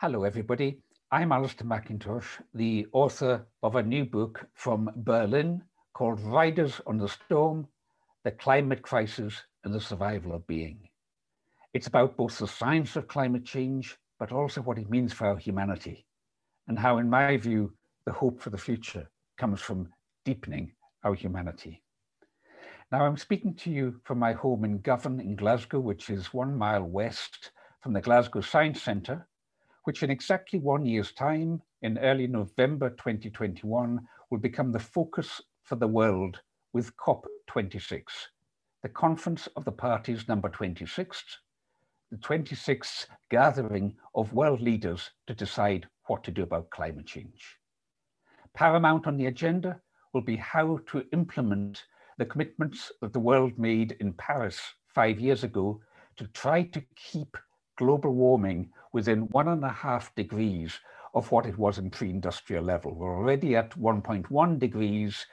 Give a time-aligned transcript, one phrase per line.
[0.00, 0.82] Hello, everybody.
[1.10, 5.62] I'm Alastair McIntosh, the author of a new book from Birlinn
[5.94, 7.66] called Riders on the Storm,
[8.22, 10.90] The Climate Crisis and the Survival of Being.
[11.72, 15.38] It's about both the science of climate change, but also what it means for our
[15.38, 16.04] humanity,
[16.68, 17.72] and how, in my view,
[18.04, 19.08] the hope for the future
[19.38, 19.88] comes from
[20.26, 20.72] deepening
[21.04, 21.82] our humanity.
[22.92, 26.54] Now, I'm speaking to you from my home in Govan in Glasgow, which is one
[26.54, 27.50] mile west
[27.80, 29.26] from the Glasgow Science Centre,
[29.86, 34.00] which in exactly one year's time, in early November 2021,
[34.30, 36.40] will become the focus for the world
[36.72, 38.02] with COP26,
[38.82, 41.22] the Conference of the Parties number 26,
[42.10, 47.56] the 26th gathering of world leaders to decide what to do about climate change.
[48.54, 49.80] Paramount on the agenda
[50.12, 51.84] will be how to implement
[52.18, 55.80] the commitments that the world made in Paris five years ago
[56.16, 57.36] to try to keep
[57.76, 60.78] global warming within one and a half degrees
[61.14, 62.94] of what it was in pre-industrial level.
[62.94, 65.26] We're already at 1.1 degrees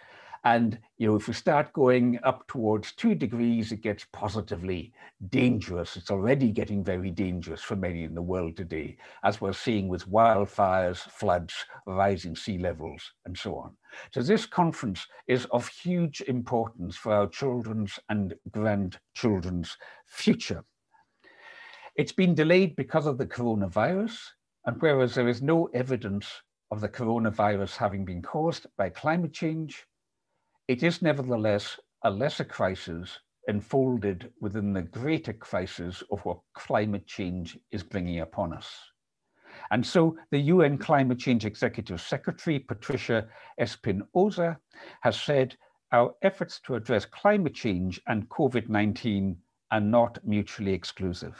[0.46, 4.94] and you know, if we start going up towards two degrees, it gets positively
[5.30, 5.96] dangerous.
[5.96, 10.10] It's already getting very dangerous for many in the world today, as we're seeing with
[10.10, 11.54] wildfires, floods,
[11.86, 13.72] rising sea levels, and so on.
[14.12, 20.66] So this conference is of huge importance for our children's and grandchildren's future.
[21.96, 24.18] It's been delayed because of the coronavirus,
[24.66, 26.28] and whereas there is no evidence
[26.72, 29.86] of the coronavirus having been caused by climate change,
[30.68, 37.60] it is nevertheless a lesser crisis enfolded within the greater crisis of what climate change
[37.72, 38.72] is bringing upon us.
[39.70, 43.28] And so the UN Climate Change Executive Secretary, Patricia
[43.60, 44.58] Espinosa,
[45.02, 45.56] has said
[45.92, 49.36] our efforts to address climate change and COVID-19
[49.70, 51.40] are not mutually exclusive.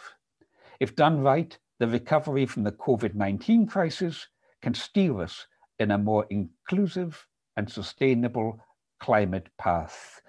[0.80, 4.28] If done right, the recovery from the COVID-19 crisis
[4.62, 5.48] can steer us
[5.80, 7.26] in a more inclusive
[7.58, 8.60] and sustainable
[9.00, 10.22] climate path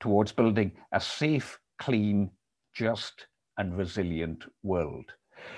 [0.00, 2.30] towards building a safe, clean,
[2.74, 3.26] just
[3.58, 5.12] and resilient world.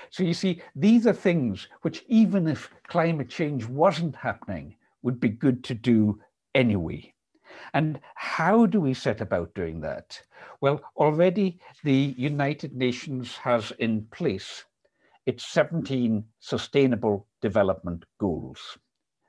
[0.09, 5.29] So you see, these are things which even if climate change wasn't happening, would be
[5.29, 6.19] good to do
[6.53, 7.13] anyway.
[7.73, 10.21] And how do we set about doing that?
[10.61, 14.65] Well, already the United Nations has in place
[15.25, 18.77] its 17 Sustainable Development Goals.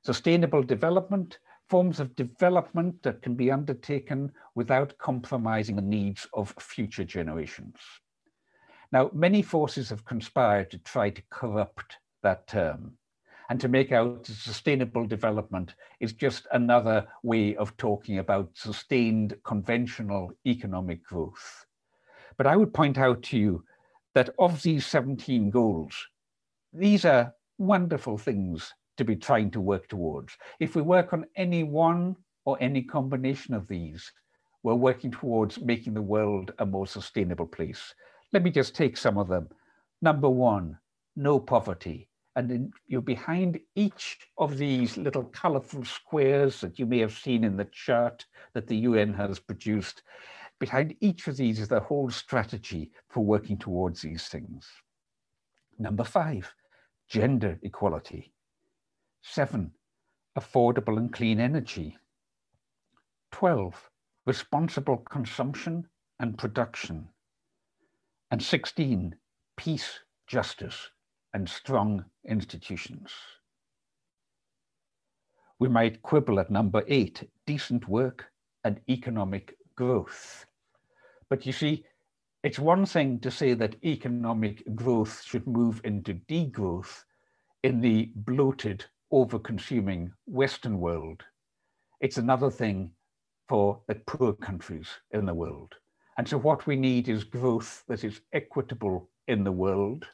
[0.02, 1.38] Sustainable development
[1.68, 7.76] forms of development that can be undertaken without compromising the needs of future generations.
[8.92, 12.96] Now, many forces have conspired to try to corrupt that term
[13.50, 20.30] and to make out sustainable development is just another way of talking about sustained conventional
[20.46, 21.66] economic growth.
[22.36, 23.64] But I would point out to you
[24.14, 25.92] that of these 17 goals,
[26.72, 30.36] these are wonderful things to be trying to work towards.
[30.60, 34.12] If we work on any one or any combination of these,
[34.62, 37.94] we're working towards making the world a more sustainable place.
[38.32, 39.48] Let me just take some of them.
[40.02, 40.78] Number one,
[41.16, 42.09] no poverty.
[42.36, 47.42] And then you're behind each of these little colorful squares that you may have seen
[47.42, 48.24] in the chart
[48.54, 50.02] that the UN has produced.
[50.60, 54.68] Behind each of these is the whole strategy for working towards these things.
[55.78, 56.54] Number five,
[57.08, 58.32] gender equality.
[59.22, 59.72] Seven,
[60.38, 61.98] affordable and clean energy.
[63.32, 63.90] 12,
[64.26, 65.86] responsible consumption
[66.20, 67.08] and production.
[68.30, 69.16] And 16,
[69.56, 70.90] peace, justice,
[71.34, 73.12] and strong institutions.
[75.58, 78.26] We might quibble at number eight, decent work
[78.64, 80.46] and economic growth.
[81.28, 81.84] But you see,
[82.42, 87.04] it's one thing to say that economic growth should move into degrowth
[87.62, 91.22] in the bloated over-consuming Western world.
[92.00, 92.92] It's another thing
[93.48, 95.74] for the poor countries in the world.
[96.16, 100.06] And so what we need is growth that is equitable in the world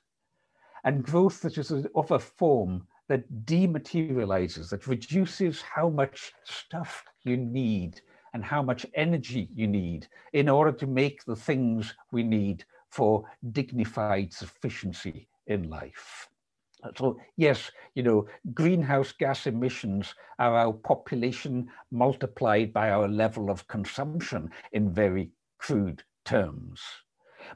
[0.86, 7.37] and growth that is of a form that dematerializes, that reduces how much stuff you
[7.37, 8.00] need
[8.32, 13.25] and how much energy you need in order to make the things we need for
[13.52, 16.28] dignified sufficiency in life.
[16.96, 23.66] So yes, you know, greenhouse gas emissions are our population multiplied by our level of
[23.66, 26.81] consumption in very crude terms.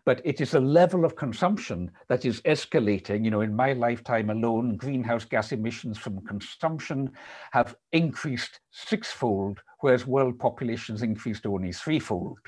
[0.05, 3.25] But it is a level of consumption that is escalating.
[3.25, 7.11] You know, in my lifetime alone, greenhouse gas emissions from consumption
[7.53, 12.39] have increased sixfold, whereas world populations increased only threefold.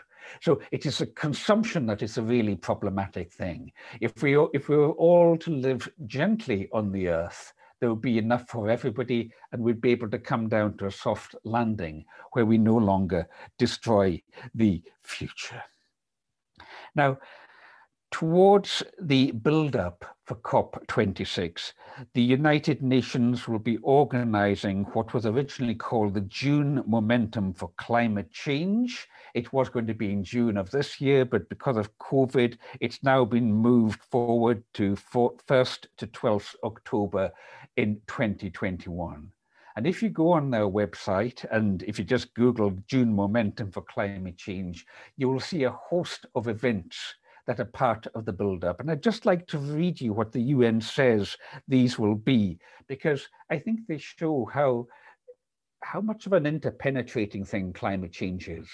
[0.41, 3.73] So it is a consumption that is a really problematic thing.
[4.01, 8.19] If we if we were all to live gently on the earth, there would be
[8.19, 12.47] enough for everybody, and we'd be able to come down to a soft landing where
[12.47, 13.29] we no longer
[13.59, 14.23] destroy
[14.55, 15.63] the future.
[16.95, 17.19] Now,
[18.11, 21.73] towards the build-up for COP26,
[22.13, 28.31] the United Nations will be organizing what was originally called the June Momentum for Climate
[28.31, 29.09] Change.
[29.35, 33.03] It was going to be in June of this year, but because of COVID, it's
[33.03, 37.33] now been moved forward to 1st to 12th October
[37.77, 39.33] in 2021.
[39.77, 43.83] And if you go on their website and if you just Google June Momentum for
[43.83, 44.85] Climate Change,
[45.17, 46.99] you will see a host of events
[47.47, 48.81] that are part of the build-up.
[48.81, 51.37] And I'd just like to read you what the UN says
[51.67, 54.87] these will be, because I think they show how,
[55.83, 58.69] how much of an interpenetrating thing climate change is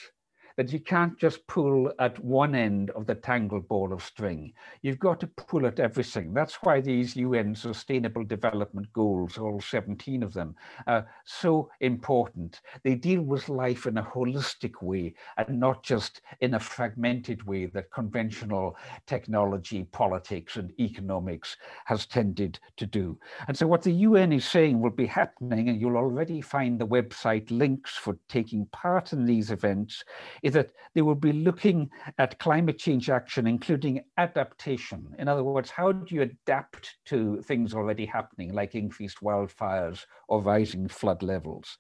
[0.59, 4.53] that you can't just pull at one end of the tangled ball of string.
[4.83, 6.35] You've got to pull at everything.
[6.35, 10.57] That's why these UN Sustainable Development Goals, all 17 of them,
[10.89, 12.61] are so important.
[12.83, 17.67] They deal with life in a holistic way and not just in a fragmented way
[17.67, 18.77] that conventional
[19.07, 23.17] technology, politics, and economics has tended to do.
[23.47, 26.87] And so what the UN is saying will be happening, and you'll already find the
[26.87, 30.03] website links for taking part in these events,
[30.49, 35.15] is that they will be looking at climate change action, including adaptation.
[35.19, 40.41] In other words, how do you adapt to things already happening, like increased wildfires or
[40.41, 41.77] rising flood levels?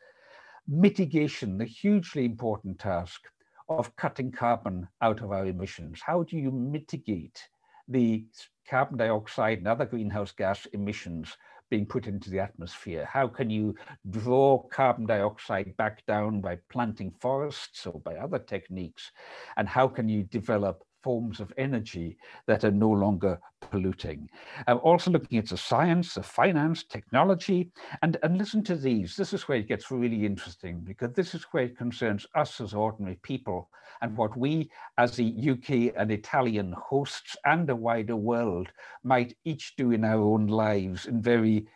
[0.66, 3.22] Mitigation, the hugely important task
[3.70, 6.02] of cutting carbon out of our emissions.
[6.04, 7.48] How do you mitigate
[7.88, 8.26] the
[8.68, 11.34] carbon dioxide and other greenhouse gas emissions
[11.70, 13.04] being put into the atmosphere?
[13.04, 13.74] How can you
[14.10, 19.10] draw carbon dioxide back down by planting forests or by other techniques?
[19.56, 24.28] And how can you develop forms of energy that are no longer polluting.
[24.66, 27.70] I'm also looking at the science, the finance, technology,
[28.02, 29.16] and, and listen to these.
[29.16, 32.74] This is where it gets really interesting because this is where it concerns us as
[32.74, 33.70] ordinary people
[34.02, 38.68] and what we as the UK and Italian hosts and the wider world
[39.02, 41.66] might each do in our own lives in very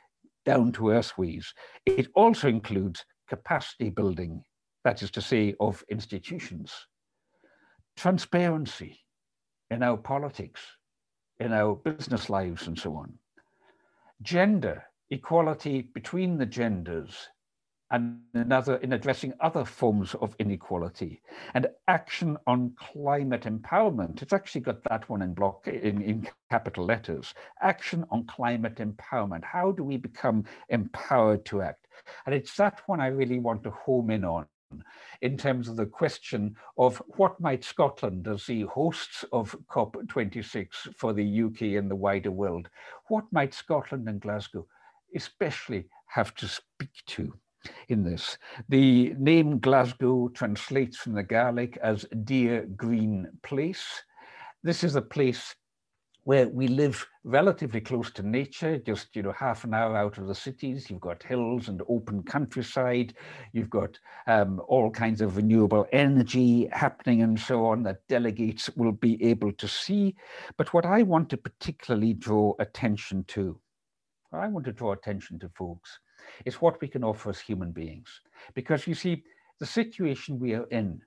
[0.45, 1.55] down to earth ways.
[1.87, 4.45] It also includes capacity building,
[4.85, 6.71] that is to say, of institutions,
[7.97, 9.02] transparency,
[9.73, 10.61] in our politics,
[11.41, 13.13] in our business lives, and so on.
[14.23, 17.29] Gender, equality between the genders,
[17.93, 21.21] and another in addressing other forms of inequality
[21.53, 24.23] and action on climate empowerment.
[24.23, 27.35] It's actually got that one in block in, in capital letters.
[27.61, 29.45] Action on climate empowerment.
[29.45, 31.87] How do we become empowered to act?
[32.25, 34.47] And it's that one I really want to home in on
[35.21, 41.13] in terms of the question of what might Scotland, as the hosts of COP26 for
[41.13, 42.69] the UK and the wider world,
[43.09, 44.67] what might Scotland and Glasgow
[45.15, 47.33] especially have to speak to
[47.89, 48.39] in this.
[48.69, 53.85] The name Glasgow translates from the Gaelic as Dear Green Place.
[54.63, 55.55] This is a place
[56.25, 60.29] where we live relatively close to nature, just you know half an hour out of
[60.29, 60.89] the cities.
[60.89, 63.15] You've got hills and open countryside.
[63.53, 63.99] You've got
[64.29, 69.53] um, all kinds of renewable energy happening and so on that delegates will be able
[69.53, 70.15] to see.
[70.57, 73.59] But what I want to particularly draw attention to,
[74.33, 75.99] I want to draw attention to folks,
[76.45, 78.21] is what we can offer as human beings.
[78.55, 79.25] Because you see,
[79.59, 81.01] the situation we are in,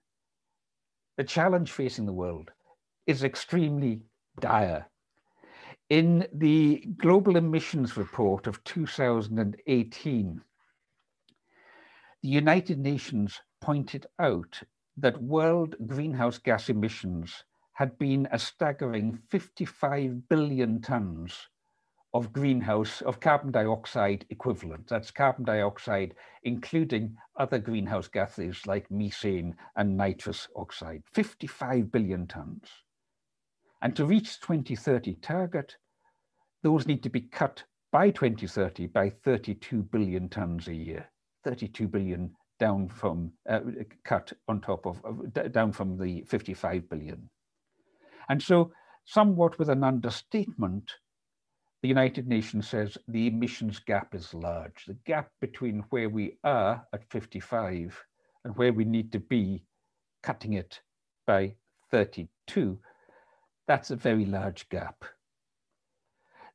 [1.16, 2.52] the challenge facing the world
[3.08, 4.02] is extremely
[4.42, 4.86] dire
[5.90, 10.42] in the Global Emissions Report of 2018,
[12.24, 14.64] the United Nations pointed out
[14.98, 21.50] that world greenhouse gas emissions had been a staggering 55 billion tons
[22.16, 24.88] of greenhouse, of carbon dioxide equivalent.
[24.88, 32.85] That's carbon dioxide, including other greenhouse gases like methane and nitrous oxide, 55 billion tons.
[33.86, 35.78] And to reach 2030 target,
[36.64, 41.08] those need to be cut by 2030 by 32 billion tons a year,
[41.44, 43.60] 32 billion down from, uh,
[44.04, 47.30] cut on top of, uh, down from the 55 billion.
[48.28, 48.72] And so
[49.04, 50.92] somewhat with an understatement,
[51.84, 54.86] the United Nations says the emissions gap is large.
[54.88, 58.04] The gap between where we are at 55
[58.46, 59.64] and where we need to be
[60.24, 60.82] cutting it
[61.28, 61.56] by
[61.92, 62.80] 32
[63.68, 65.06] that's a very large gap.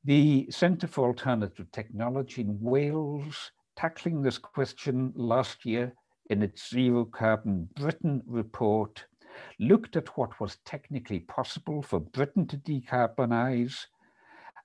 [0.05, 5.93] The Centre for Alternative Technology in Wales, tackling this question last year
[6.31, 9.05] in its Zero Carbon Britain report,
[9.59, 13.87] looked at what was technically possible for Britain to decarbonize,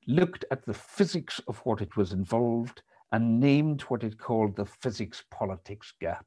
[0.08, 4.66] looked at the physics of what it was involved, and named what it called the
[4.66, 6.26] physics politics gap.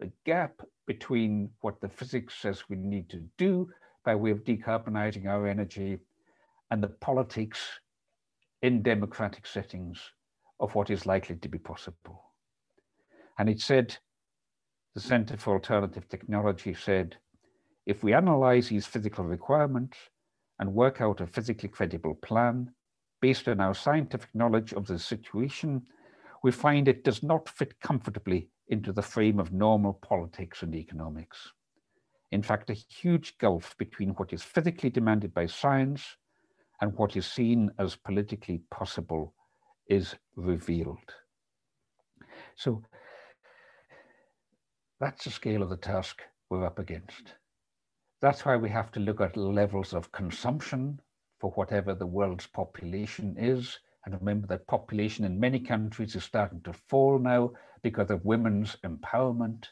[0.00, 3.68] The gap between what the physics says we need to do
[4.06, 5.98] by way of decarbonizing our energy
[6.70, 7.58] and the politics
[8.62, 10.00] in democratic settings
[10.60, 12.22] of what is likely to be possible.
[13.38, 13.98] And it said,
[14.94, 17.16] the Center for Alternative Technology said,
[17.84, 19.98] if we analyze these physical requirements
[20.58, 22.72] and work out a physically credible plan
[23.20, 25.82] based on our scientific knowledge of the situation,
[26.42, 31.52] we find it does not fit comfortably into the frame of normal politics and economics.
[32.36, 36.18] In fact, a huge gulf between what is physically demanded by science
[36.82, 39.32] and what is seen as politically possible
[39.88, 41.14] is revealed.
[42.54, 42.82] So
[45.00, 47.36] that's the scale of the task we're up against.
[48.20, 51.00] That's why we have to look at levels of consumption
[51.40, 53.78] for whatever the world's population is.
[54.04, 57.52] And remember that population in many countries is starting to fall now
[57.82, 59.68] because of women's empowerment.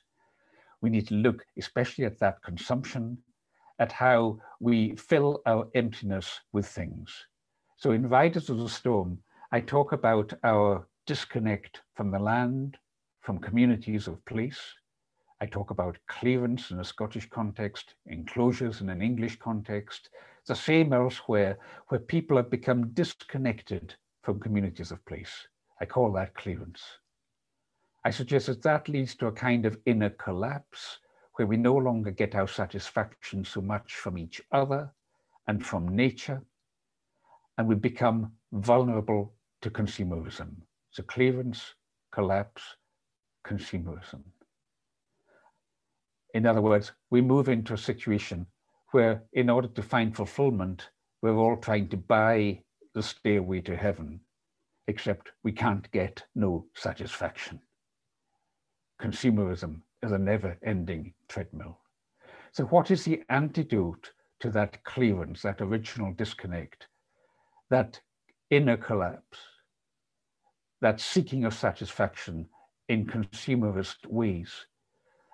[0.84, 3.16] We need to look especially at that consumption,
[3.78, 7.10] at how we fill our emptiness with things.
[7.78, 9.18] So in Riders of the Storm,
[9.50, 12.76] I talk about our disconnect from the land,
[13.22, 14.60] from communities of place.
[15.40, 20.10] I talk about clearance in a Scottish context, enclosures in an English context,
[20.46, 21.56] the same elsewhere,
[21.88, 25.48] where people have become disconnected from communities of place.
[25.80, 26.82] I call that clearance.
[28.04, 30.98] I suggest that that leads to a kind of inner collapse
[31.36, 34.92] where we no longer get our satisfaction so much from each other
[35.48, 36.42] and from nature,
[37.56, 40.54] and we become vulnerable to consumerism.
[40.90, 41.74] So clearance,
[42.12, 42.62] collapse,
[43.46, 44.22] consumerism.
[46.34, 48.46] In other words, we move into a situation
[48.90, 50.90] where in order to find fulfillment,
[51.22, 52.60] we're all trying to buy
[52.94, 54.20] the stairway to heaven,
[54.88, 57.60] except we can't get no satisfaction.
[59.04, 61.78] Consumerism is a never ending treadmill.
[62.52, 66.88] So, what is the antidote to that clearance, that original disconnect,
[67.68, 68.00] that
[68.48, 69.38] inner collapse,
[70.80, 72.48] that seeking of satisfaction
[72.88, 74.50] in consumerist ways?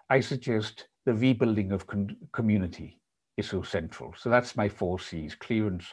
[0.09, 1.87] I suggest the rebuilding of
[2.33, 2.99] community
[3.37, 4.15] is so central.
[4.17, 5.87] So that's my four C's clearance,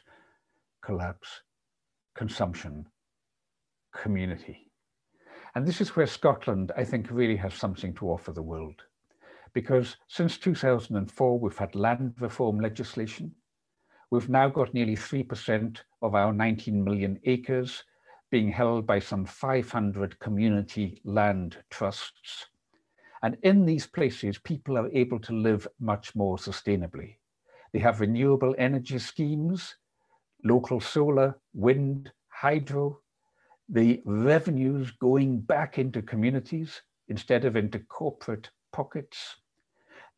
[0.83, 1.43] collapse,
[2.15, 2.87] consumption,
[3.93, 4.66] community.
[5.57, 8.83] And this is where Scotland, I think, really has something to offer the world.
[9.53, 13.33] Because since 2004, we've had land reform legislation.
[14.11, 17.83] We've now got nearly 3% of our 19 million acres
[18.29, 22.45] being held by some 500 community land trusts.
[23.23, 27.15] And in these places, people are able to live much more sustainably.
[27.73, 29.73] They have renewable energy schemes,
[30.43, 32.99] local solar, wind, hydro,
[33.69, 39.37] the revenues going back into communities instead of into corporate pockets.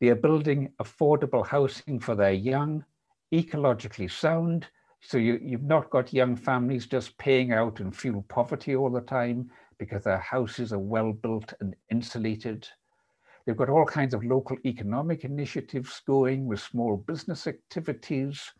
[0.00, 2.84] They are building affordable housing for their young,
[3.32, 4.66] ecologically sound.
[5.00, 9.00] So you, you've not got young families just paying out and fuel poverty all the
[9.00, 12.68] time because their houses are well built and insulated.
[13.44, 18.52] They've got all kinds of local economic initiatives going with small business activities.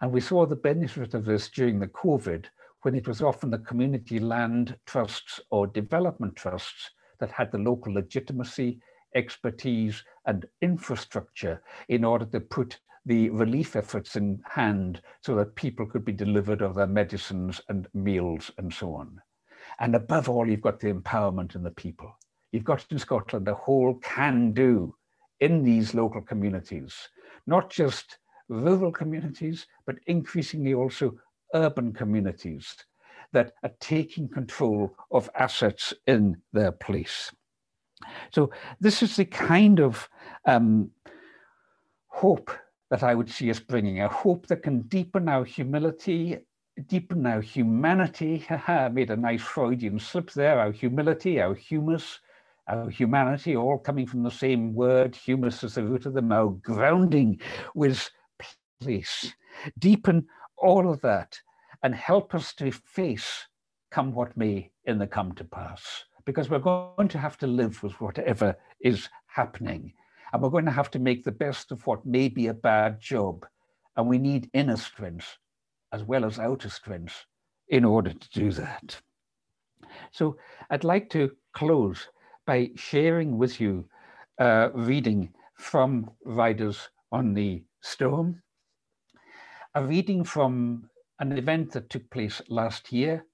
[0.00, 2.46] And we saw the benefit of this during the COVID
[2.82, 7.92] when it was often the community land trusts or development trusts that had the local
[7.92, 8.80] legitimacy,
[9.14, 15.86] expertise, and infrastructure in order to put the relief efforts in hand so that people
[15.86, 19.20] could be delivered of their medicines and meals and so on.
[19.78, 22.14] And above all, you've got the empowerment in the people.
[22.52, 24.94] You've got in Scotland a whole can do
[25.40, 27.08] in these local communities,
[27.46, 28.18] not just
[28.48, 31.18] rural communities, but increasingly also
[31.54, 32.76] urban communities
[33.32, 37.30] that are taking control of assets in their place.
[38.32, 40.08] So this is the kind of
[40.46, 40.90] um,
[42.08, 42.50] hope
[42.90, 46.38] that I would see us bringing, a hope that can deepen our humility,
[46.86, 48.44] deepen our humanity.
[48.50, 52.18] I made a nice Freudian slip there, our humility, our humus,
[52.68, 56.50] our humanity, all coming from the same word, humus is the root of them, our
[56.50, 57.40] grounding
[57.74, 58.10] with
[58.80, 59.34] place.
[59.78, 60.26] Deepen
[60.60, 61.38] all of that
[61.82, 63.46] and help us to face
[63.90, 66.04] come what may in the come to pass.
[66.24, 69.92] Because we're going to have to live with whatever is happening.
[70.32, 73.00] And we're going to have to make the best of what may be a bad
[73.00, 73.46] job.
[73.96, 75.38] And we need inner strength
[75.92, 77.26] as well as outer strength
[77.68, 79.00] in order to do that.
[80.12, 80.36] So
[80.70, 82.08] I'd like to close
[82.46, 83.88] by sharing with you
[84.38, 88.42] uh, reading from Riders on the storm.
[89.72, 93.24] A reading from an event that took place last year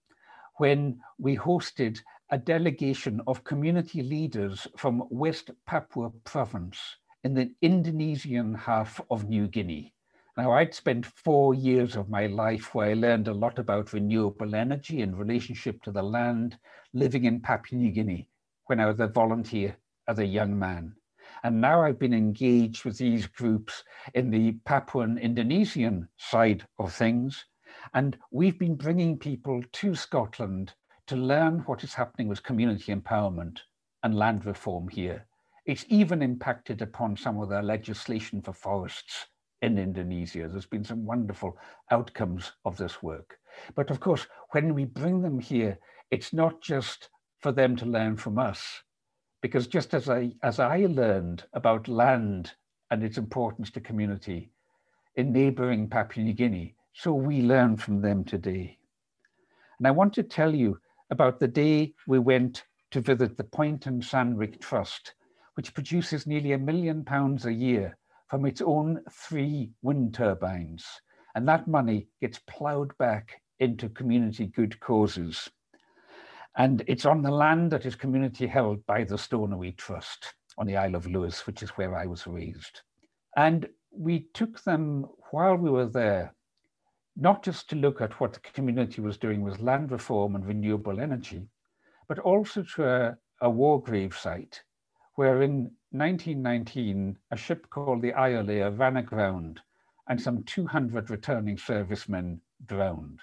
[0.57, 8.55] when we hosted a delegation of community leaders from West Papua province in the Indonesian
[8.55, 9.95] half of New Guinea.
[10.37, 14.55] Now, I'd spent four years of my life where I learned a lot about renewable
[14.55, 16.59] energy in relationship to the land
[16.93, 18.29] living in Papua New Guinea
[18.67, 20.97] when I was a volunteer as a young man.
[21.43, 27.45] And now I've been engaged with these groups in the Papuan Indonesian side of things.
[27.95, 30.75] And we've been bringing people to Scotland
[31.07, 33.59] to learn what is happening with community empowerment
[34.03, 35.27] and land reform here.
[35.67, 39.27] It's even impacted upon some of the legislation for forests
[39.63, 40.49] in Indonesia.
[40.49, 41.59] There's been some wonderful
[41.91, 43.39] outcomes of this work.
[43.75, 45.79] But of course, when we bring them here,
[46.11, 47.09] it's not just
[47.41, 48.83] for them to learn from us,
[49.43, 52.53] because just as I, as I learned about land
[52.91, 54.51] and its importance to community
[55.17, 58.79] in neighboring Papua New Guinea, so we learn from them today.
[59.79, 60.79] And I want to tell you
[61.11, 65.15] about the day we went to visit the Point and Sandwick Trust,
[65.55, 67.97] which produces nearly a million pounds a year
[68.29, 70.85] from its own three wind turbines.
[71.35, 75.51] And that money gets ploughed back into community good causes.
[76.57, 80.77] And it's on the land that is community held by the Stornoway Trust on the
[80.77, 82.81] Isle of Lewis, which is where I was raised.
[83.37, 86.35] And we took them while we were there,
[87.15, 90.99] not just to look at what the community was doing with land reform and renewable
[91.01, 91.47] energy,
[92.09, 94.63] but also to a, a war grave site
[95.17, 99.61] where in 1919, a ship called the Iolair ran aground
[100.09, 103.21] and some 200 returning servicemen drowned.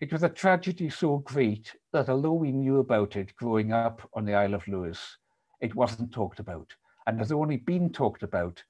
[0.00, 4.26] It was a tragedy so great that although we knew about it growing up on
[4.26, 5.16] the Isle of Lewis,
[5.60, 6.74] it wasn't talked about
[7.06, 8.62] and has only been talked about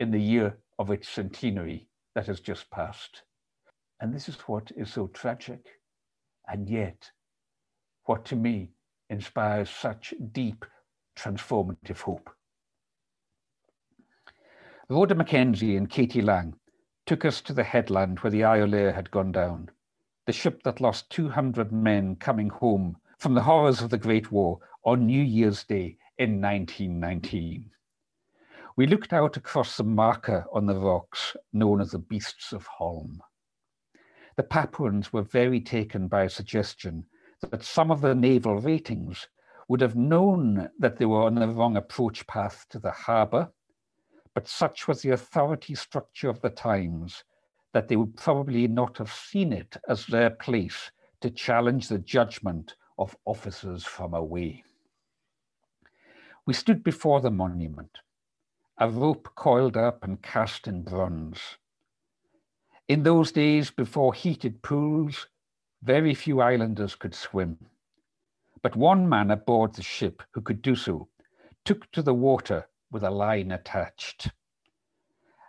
[0.00, 3.22] in the year of its centenary that has just passed.
[4.00, 5.64] And this is what is so tragic
[6.48, 7.10] and yet
[8.06, 8.72] what to me
[9.08, 10.64] inspires such deep
[11.16, 12.28] transformative hope.
[14.88, 16.54] Rhoda Mackenzie and Katie Lang
[17.06, 19.70] took us to the headland where the Iolair had gone down,
[20.26, 24.58] the ship that lost 200 men coming home from the horrors of the Great War
[24.84, 27.70] on New Year's Day in 1919.
[28.76, 33.20] We looked out across the marker on the rocks known as the Beasts of Holm.
[34.36, 37.04] The Papuans were very taken by a suggestion
[37.50, 39.28] that some of the naval ratings
[39.68, 43.52] would have known that they were on the wrong approach path to the harbour,
[44.34, 47.24] but such was the authority structure of the times
[47.72, 52.76] that they would probably not have seen it as their place to challenge the judgment
[52.98, 54.64] of officers from away.
[56.44, 57.98] We stood before the monument,
[58.78, 61.38] a rope coiled up and cast in bronze.
[62.88, 65.28] In those days before heated pools,
[65.82, 67.58] very few islanders could swim.
[68.62, 71.08] But one man aboard the ship who could do so
[71.64, 74.30] took to the water with a line attached.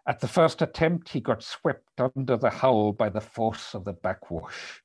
[0.06, 3.94] At the first attempt, he got swept under the hull by the force of the
[3.94, 4.82] backwash.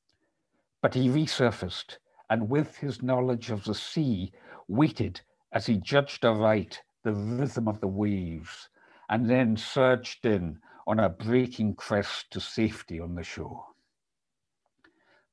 [0.80, 1.98] But he resurfaced
[2.30, 4.32] and, with his knowledge of the sea,
[4.68, 8.68] waited as he judged aright the rhythm of the waves
[9.08, 13.64] and then surged in on a breaking crest to safety on the shore.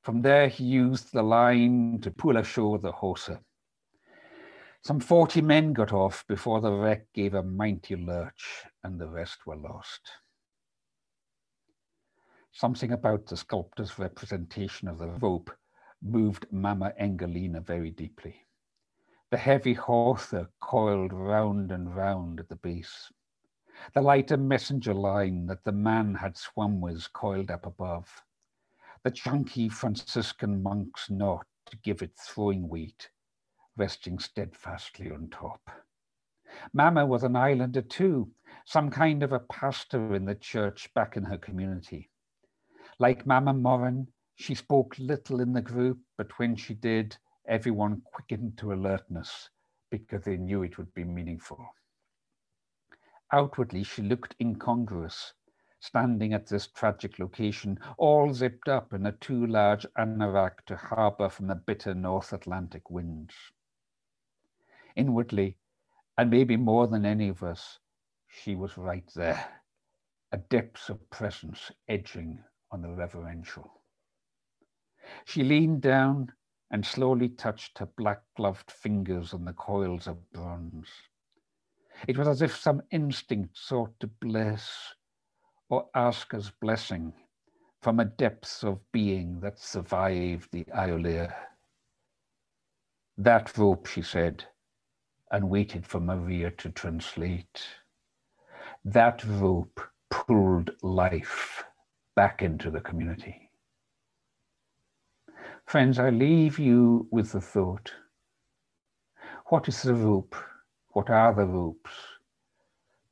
[0.02, 3.40] From there, he used the line to pull ashore the hawser.
[4.86, 9.44] Some 40 men got off before the wreck gave a mighty lurch and the rest
[9.44, 10.12] were lost.
[12.52, 15.50] Something about the sculptor's representation of the rope
[16.00, 18.46] moved Mama Engelina very deeply.
[19.32, 23.10] The heavy hawser coiled round and round at the base.
[23.92, 28.22] The lighter messenger line that the man had swum with coiled up above
[29.02, 33.10] the chunky Franciscan monk's knot to give it throwing weight,
[33.76, 35.70] resting steadfastly on top.
[36.72, 38.30] Mama was an islander too,
[38.64, 42.08] some kind of a pastor in the church back in her community.
[42.98, 48.56] Like Mama Moran, she spoke little in the group, but when she did, everyone quickened
[48.58, 49.50] to alertness
[49.90, 51.64] because they knew it would be meaningful.
[53.32, 55.34] Outwardly, she looked incongruous,
[55.80, 61.28] standing at this tragic location, all zipped up in a too large anorak to harbour
[61.28, 63.34] from the bitter North Atlantic winds.
[64.96, 65.58] Inwardly,
[66.18, 67.78] and maybe more than any of us,
[68.26, 69.62] she was right there,
[70.32, 73.82] a depth of presence edging on the reverential.
[75.24, 76.32] She leaned down
[76.70, 80.88] and slowly touched her black gloved fingers on the coils of bronze.
[82.08, 84.94] It was as if some instinct sought to bless
[85.68, 87.12] or ask us blessing
[87.82, 91.32] from a depth of being that survived the Iolair.
[93.18, 94.44] That rope, she said,
[95.30, 97.66] and waited for Maria to translate.
[98.84, 101.64] That rope pulled life
[102.14, 103.50] back into the community.
[105.66, 107.92] Friends, I leave you with the thought
[109.48, 110.34] what is the rope?
[110.88, 111.92] What are the ropes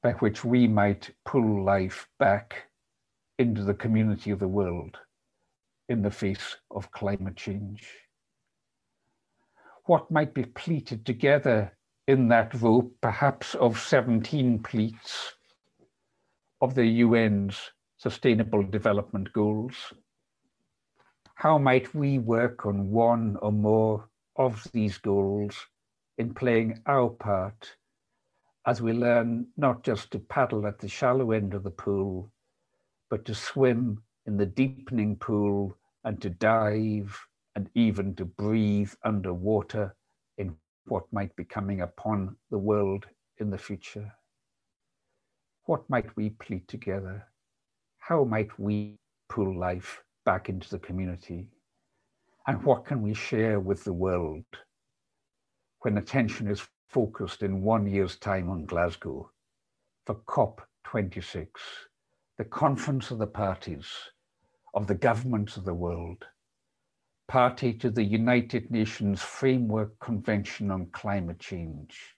[0.03, 2.65] by which we might pull life back
[3.39, 4.99] into the community of the world
[5.89, 7.89] in the face of climate change?
[9.85, 15.37] What might be pleated together in that rope, perhaps of 17 pleats
[16.61, 19.75] of the UN's Sustainable Development Goals?
[21.35, 25.57] How might we work on one or more of these goals
[26.19, 27.77] in playing our part
[28.67, 32.31] as we learn not just to paddle at the shallow end of the pool,
[33.11, 37.19] but to swim in the deepening pool and to dive
[37.57, 39.95] and even to breathe underwater
[40.87, 43.07] what might be coming upon the world
[43.39, 44.13] in the future.
[45.65, 47.27] What might we plead together?
[47.99, 51.49] How might we pull life back into the community?
[52.47, 54.45] And what can we share with the world
[55.81, 59.31] when attention is focused in one year's time on Glasgow
[60.07, 61.49] for COP26,
[62.37, 63.87] the conference of the parties
[64.75, 66.25] of the governments of the world,
[67.27, 72.17] party to the United Nations Framework Convention on Climate Change,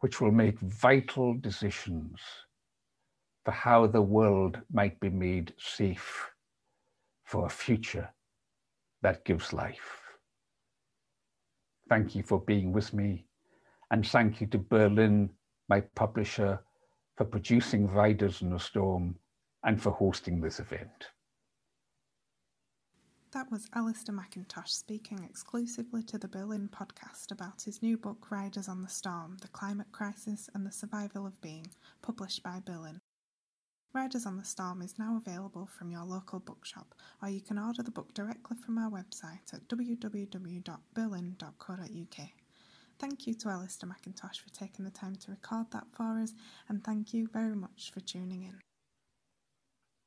[0.00, 2.20] which will make vital decisions
[3.44, 6.30] for how the world might be made safe
[7.24, 8.08] for a future
[9.02, 10.00] that gives life.
[11.88, 13.26] Thank you for being with me.
[13.90, 15.28] And thank you to Birlinn,
[15.68, 16.60] my publisher,
[17.16, 19.16] for producing Riders in the Storm
[19.64, 21.10] and for hosting this event.
[23.34, 28.68] That was Alastair McIntosh speaking exclusively to the Birlinn podcast about his new book, Riders
[28.68, 31.66] on the Storm The Climate Crisis and the Survival of Being,
[32.00, 33.00] published by Birlinn.
[33.92, 37.82] Riders on the Storm is now available from your local bookshop, or you can order
[37.82, 42.28] the book directly from our website at www.birlinn.co.uk.
[43.00, 46.34] Thank you to Alastair McIntosh for taking the time to record that for us,
[46.68, 48.60] and thank you very much for tuning in.